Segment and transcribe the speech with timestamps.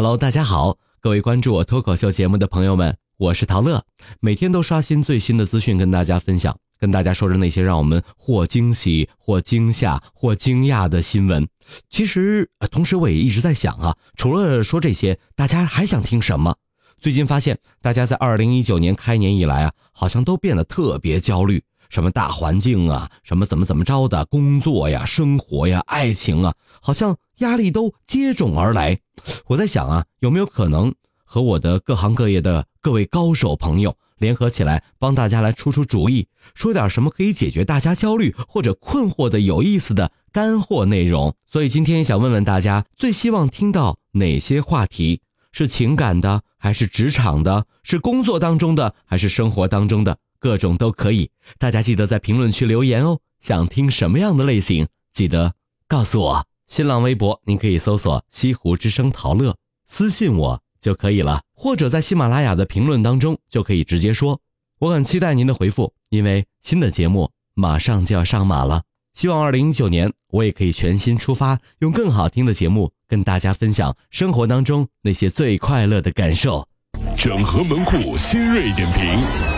[0.00, 3.82] Hello，大家好，各位关注我脱口秀节目的朋友们，我是陶乐，
[4.20, 11.48] 每天都刷新最新的资讯跟大家分享，跟大家说着那些让我们或惊喜、或惊吓、或惊讶的新闻。
[11.90, 16.54] 其实，同时我也一直在想啊，除了说这些，大家还想听什么？
[17.00, 21.64] 最近发现，大家在二零一九年开年以来啊，好像都变得特别焦虑。
[21.88, 28.98] 什么大环境啊，什么怎么怎么着的工作呀、生活呀、爱情啊，好像压力都接踵而来。
[29.46, 41.34] 我在想啊，有没有可能和我的各行各业的各位高手朋友联合起来，帮大家来出出主意，说点什么可以解决大家焦虑或者困惑的有意思的干货内容？
[41.46, 45.20] 所以今天想问问大家，最希望听到哪些话题？
[45.50, 47.66] 是情感的，还是职场的？
[47.82, 50.18] 是工作当中的，还是生活当中的？
[50.40, 53.20] 各种都可以，大家记得在评论区留言哦。
[53.40, 55.54] 想听什么样的类型，记得
[55.86, 56.46] 告诉我。
[56.66, 59.56] 新浪微博您可以搜索“西湖之声陶乐”，
[59.86, 64.40] 私信我就可以了，或者在喜马拉雅的评论当中就可以直接说。
[64.80, 68.82] 我很期待您的回复，因为新的节目马上就要上马了。
[69.14, 76.68] 希望二零一九年我也可以全新出发，用更好听的节目跟大家分享生活当中那些最快乐的感受。
[77.16, 79.57] 整合门户新锐点评。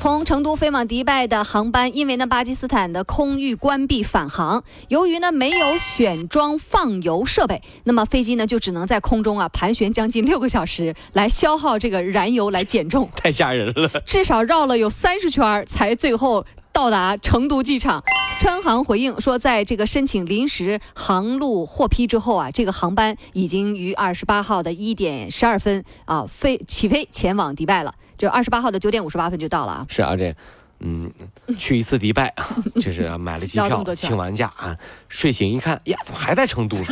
[0.00, 18.04] 从成都飞往迪拜的航班，因为呢巴基斯坦的空域关闭返航，由于呢没有选装放油设备，那么飞机呢就只能在空中啊盘旋将近六个小时，来消耗这个燃油来减重， 太吓人了，至少绕了有三十圈才最后到达成都机场。
[18.38, 27.92] 川航回应说，在这个申请临时航路获批之后啊，这个航班已经于二十八号的一点十二分啊飞起飞前往迪拜了。
[28.18, 29.86] 就二十八号的九点五十八分就到了啊！
[29.88, 30.34] 是啊，这。
[30.80, 31.10] 嗯，
[31.58, 32.46] 去一次迪拜啊，
[32.80, 34.76] 就是买了机票，请完假啊，
[35.08, 36.76] 睡醒一看，呀，怎么还在成都？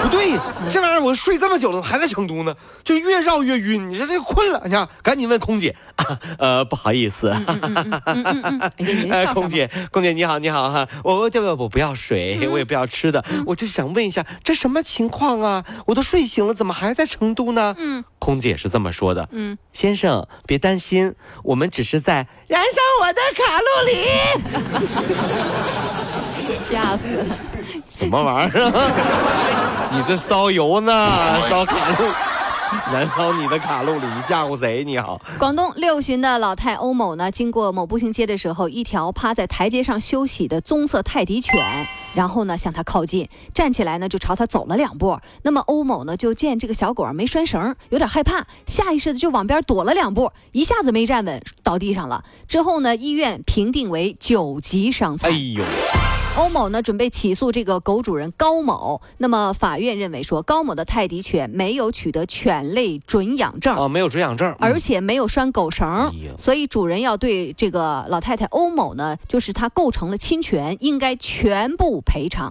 [0.00, 0.32] 不对，
[0.70, 2.56] 这玩意儿我睡这么久了，还在成都呢？
[2.82, 3.90] 就越绕越晕。
[3.90, 6.18] 你说这困了，你看，赶紧问空姐啊。
[6.38, 7.30] 呃，不好意思，
[9.34, 15.64] 空姐，空姐你好，你好哈，我我我不要水，我也不要吃的，我就想问一下，这什么情况啊？
[15.86, 17.74] 我都睡醒了，怎么还在成都呢？
[17.78, 19.28] 嗯，空姐是这么说的。
[19.32, 21.14] 嗯，先生别担心，
[21.44, 22.79] 我们只是在燃烧。
[23.00, 23.92] 我的卡路里，
[26.70, 27.36] 吓死了！
[27.88, 28.54] 什么玩意儿？
[29.92, 30.92] 你这烧油呢？
[31.48, 32.04] 烧卡路，
[32.92, 34.84] 燃烧你的卡路里，吓唬谁？
[34.84, 35.20] 你好。
[35.38, 41.60] 广东六旬的老太欧某呢，经过某步行街的时候，一条趴在台阶上休息的棕色泰迪犬。
[42.14, 45.18] 然后呢，向他靠近，站起来呢，就朝他走了两步。
[45.42, 52.24] 那么欧某呢，就见这个小狗没拴绳，有点害怕，下意识的就往边躲了两步，一下子没站稳，倒地上了。
[52.46, 55.30] 之后呢，医院评定为九级伤残。
[55.30, 55.64] 哎呦。
[56.40, 72.50] 欧某呢准备起诉这个狗主人高某，那么法院认为说高某的泰迪犬没有取得犬类准养证啊，没有准养证，而且没有拴狗绳，所以主人要对这个老太太欧某呢，就是他构成了侵权，应该全部赔偿。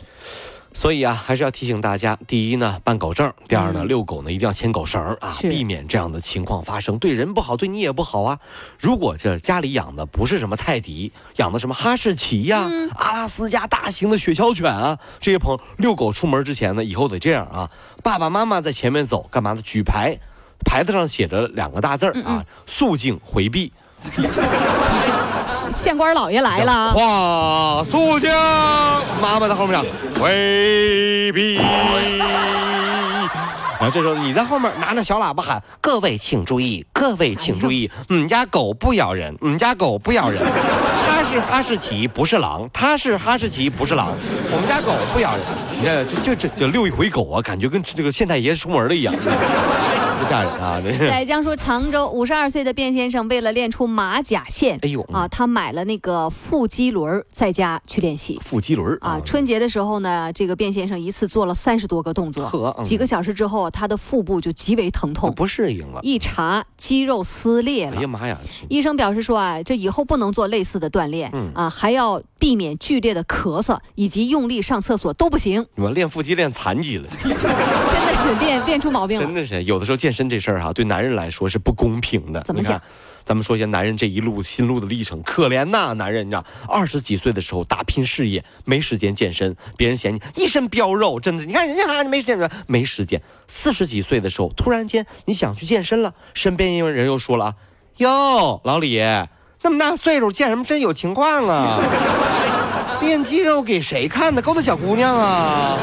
[0.71, 6.97] 所以啊，还是要提醒大家：第一呢，办狗证；第二呢，遛狗呢一定要牵狗绳啊，避免这样的情况发生。
[6.99, 8.39] 对人不好，对你也不好啊。
[8.79, 17.69] 如果这家里养的不是什么泰迪，养的什么哈士奇呀、阿拉斯加大型的雪橇犬啊，这些朋友遛狗出门之前呢，以后得这样啊：
[18.03, 19.61] 爸爸妈妈在前面走，干嘛呢？
[19.61, 20.19] 举牌，
[20.63, 23.73] 牌子上写着两个大字啊：肃静回避。
[25.71, 28.29] 县官老爷来了，哇，肃静！
[29.21, 29.83] 妈妈在后面讲，
[30.21, 31.59] 回避。
[33.79, 40.41] 然后这时候你在后面拿着小喇叭喊：“各位请注意，各位请注意，我们家狗不咬人，我们家狗不咬人。
[41.07, 42.69] 它是哈士奇，不是狼。
[42.73, 44.13] 它是哈士奇，不是狼。
[44.51, 45.41] 我们家狗不咬人。
[45.79, 49.15] 你看，这这这就遛一回狗啊，感觉跟这个县太爷出门了一样。”
[50.19, 50.81] 不吓人啊！
[51.09, 59.19] 在江苏常州，五十二岁的卞先生为了练出马甲线，哎呦啊，他买了那个腹肌轮，在家去练习腹肌轮啊。
[59.23, 67.95] 春节的时候呢，这个卞先生一次做了三十多个动作，几个小时之后，他的腹部就极为疼痛，不适应了，一查肌肉撕裂了。
[67.95, 68.37] 哎呀妈呀！
[68.67, 75.65] 医生表示说啊，这以后不能做类似的锻炼啊，还要避免剧烈的咳嗽以及用力上厕所都不行。
[75.75, 77.07] 你们练腹肌练残疾了，
[78.29, 79.25] 是练练出毛病了。
[79.25, 80.09] 真的是有的时候健。
[80.19, 82.41] 身这事儿哈，对男人来说是不公平的。
[82.41, 82.81] 怎么讲？
[83.23, 93.21] 咱们说一下男人这一路心路的历程，可怜呐，男人，你知道，二十几岁的时候打拼事业，没时间健身，别人嫌你一身膘肉，真的，你看人家哈没时间，没时间。
[93.47, 97.55] 四十几岁的时候，突然间你想去健身了，身边因为人又说了啊，
[97.97, 98.99] 哟，老李，
[99.61, 101.79] 那么大岁数健什么身有情况啊？
[102.99, 104.41] 练肌肉给谁看的？
[104.41, 105.77] 勾搭小姑娘啊？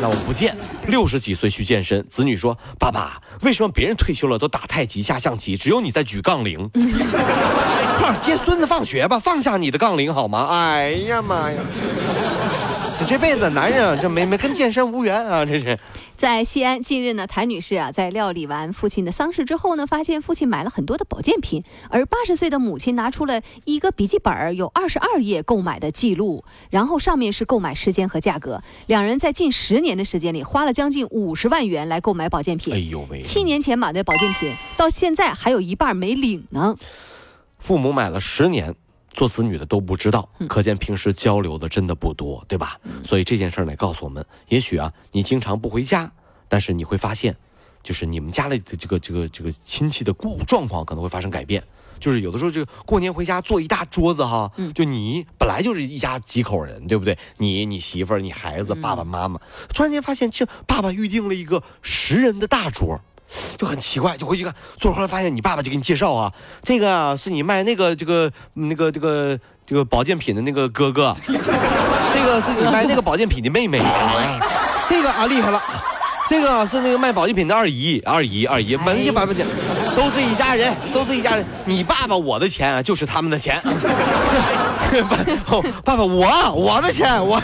[0.00, 0.56] 那我不见。
[0.86, 6.68] 六十几岁去健身，子女说：“爸爸，为什么别人退休了都打太极、下象棋，只有你在举杠铃？
[7.98, 11.58] 快接孙子放学吧，放下你的杠铃好吗？”哎呀妈呀！
[13.06, 15.44] 这辈子男人啊，这没没跟健身无缘啊！
[15.44, 15.78] 这是
[16.16, 28.62] 在西安，近日呢，谭女士啊，在料理完父亲的丧事之后呢，发现父亲买了很多的保健品，而八十岁的母亲拿出了一个笔记本，有二十二页购买的记录，然后上面是购买时间和价格。
[28.86, 32.74] 两人在近十年的时间里，花了将近五十万元来购买保健品。
[32.74, 33.20] 哎呦喂！
[33.20, 36.76] 七年前买的保健品，到现在还有一半没领呢。
[37.58, 38.74] 父母买了十年。
[39.16, 42.78] 做子女的都不知道，可见平时交流的真的不多，对吧？
[43.02, 46.12] 所以这件事儿呢，告诉我们，也许啊，你经常不回家，
[46.48, 47.34] 但是你会发现，
[47.82, 51.64] 就是你们家里的这个这个这个亲戚的故状况可能会发生改变。
[51.98, 57.16] 就是有的时候，这个过年回家做一大桌子哈，就你本来就是一家几口人，对不对？
[57.38, 59.40] 你、你媳妇儿、你孩子、爸爸妈妈，
[59.70, 63.00] 突然间发现，就爸爸预定了一个十人的大桌。
[63.58, 66.32] 就很奇怪，就回去看，坐后来发现你爸爸就给你介绍啊，
[66.62, 71.32] 这个啊是你卖那个这个那个这个这个保健品的那个哥哥， 这
[72.24, 73.80] 个是你卖那个保健品的妹妹，
[74.88, 75.60] 这个啊厉害了，
[76.28, 79.44] 这个是那个卖保健品的二姨，二姨二姨，门一百块钱，
[79.96, 81.44] 都是一家人，都是一家人。
[81.64, 83.60] 你爸爸我的钱啊，就是他们的钱，
[85.84, 87.40] 爸爸我我的钱我。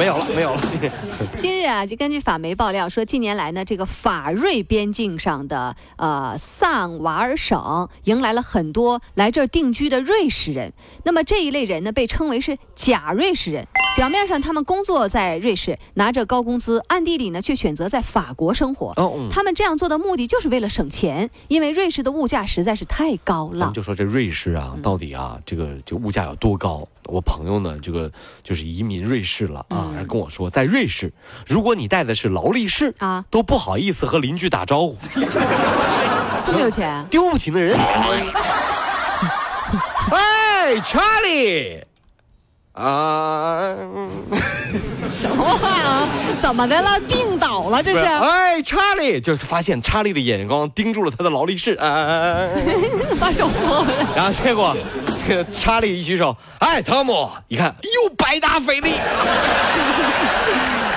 [0.00, 0.62] 没有了，没有了。
[1.36, 10.72] 今日啊，就根据法媒爆料说，近年来呢，这个法瑞边境上的呃萨瓦尔省迎来了很多来这儿定居的瑞士人。
[11.04, 13.66] 那么这一类人呢，被称为是假瑞士人。
[13.96, 18.94] 表面上他们工作在瑞士，拿着高工资，暗地里呢却选择在法国生活。
[18.96, 23.58] 哦，他们这样做的目的就是为了省钱，因为瑞士的物价实在是太高了。
[23.58, 26.88] 咱们就说这瑞士啊，到底啊，这个这物价有多高？
[27.06, 28.10] 我朋友呢，这个
[28.42, 31.12] 就是移民瑞士了啊，跟我说，在瑞士，
[31.46, 34.96] 如果你带的是劳力士啊，都不好意思和邻居打招呼。
[36.42, 37.04] 这么有钱？
[37.10, 37.76] 丢不起那人。
[40.10, 41.82] 哎，查理。
[42.72, 43.74] 啊！
[45.10, 46.08] 什么话啊？
[46.38, 46.98] 怎么的了？
[47.08, 48.04] 病倒了这是？
[48.04, 51.74] 哎，查理，就是发现查理的眼光盯住了他的劳力士，
[53.18, 54.06] 把手缩回来。
[54.14, 54.76] 然后结果，
[55.52, 58.92] 查理一举手，哎，汤姆，一看又白搭费力，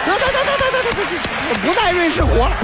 [0.06, 0.94] 得得得得得得得，
[1.66, 2.56] 不在瑞士活了。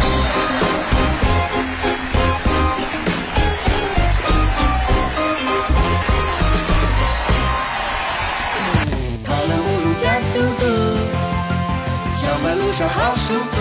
[13.29, 13.58] so